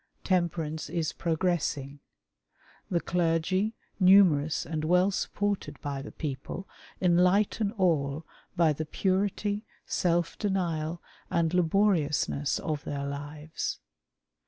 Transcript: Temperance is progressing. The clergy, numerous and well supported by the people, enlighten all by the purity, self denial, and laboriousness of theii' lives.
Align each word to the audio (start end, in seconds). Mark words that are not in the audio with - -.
Temperance 0.23 0.89
is 0.89 1.13
progressing. 1.13 1.99
The 2.89 3.01
clergy, 3.01 3.75
numerous 3.99 4.65
and 4.65 4.83
well 4.83 5.11
supported 5.11 5.79
by 5.79 6.01
the 6.01 6.11
people, 6.11 6.67
enlighten 6.99 7.71
all 7.73 8.25
by 8.57 8.73
the 8.73 8.87
purity, 8.87 9.63
self 9.85 10.39
denial, 10.39 11.03
and 11.29 11.53
laboriousness 11.53 12.57
of 12.57 12.83
theii' 12.83 13.11
lives. 13.11 13.79